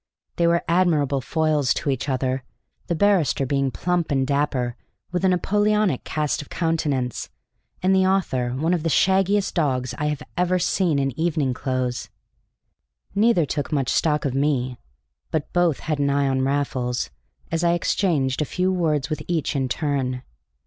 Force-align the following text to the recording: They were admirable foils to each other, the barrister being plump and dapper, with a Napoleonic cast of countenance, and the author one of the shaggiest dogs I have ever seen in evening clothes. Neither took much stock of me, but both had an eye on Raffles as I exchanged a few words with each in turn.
They 0.37 0.47
were 0.47 0.63
admirable 0.67 1.21
foils 1.21 1.75
to 1.75 1.91
each 1.91 2.09
other, 2.09 2.41
the 2.87 2.95
barrister 2.95 3.45
being 3.45 3.69
plump 3.69 4.09
and 4.09 4.25
dapper, 4.25 4.75
with 5.11 5.23
a 5.23 5.29
Napoleonic 5.29 6.03
cast 6.03 6.41
of 6.41 6.49
countenance, 6.49 7.29
and 7.83 7.93
the 7.95 8.07
author 8.07 8.49
one 8.53 8.73
of 8.73 8.81
the 8.81 8.89
shaggiest 8.89 9.53
dogs 9.53 9.93
I 9.99 10.07
have 10.07 10.23
ever 10.35 10.57
seen 10.57 10.97
in 10.97 11.11
evening 11.19 11.53
clothes. 11.53 12.09
Neither 13.13 13.45
took 13.45 13.71
much 13.71 13.89
stock 13.89 14.25
of 14.25 14.33
me, 14.33 14.79
but 15.29 15.53
both 15.53 15.81
had 15.81 15.99
an 15.99 16.09
eye 16.09 16.27
on 16.27 16.41
Raffles 16.41 17.11
as 17.51 17.63
I 17.63 17.73
exchanged 17.73 18.41
a 18.41 18.43
few 18.45 18.71
words 18.73 19.11
with 19.11 19.21
each 19.27 19.55
in 19.55 19.69
turn. 19.69 20.23